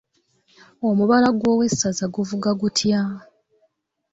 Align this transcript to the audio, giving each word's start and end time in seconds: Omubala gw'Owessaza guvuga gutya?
Omubala 0.89 1.29
gw'Owessaza 1.37 2.05
guvuga 2.15 2.49
gutya? 2.61 3.01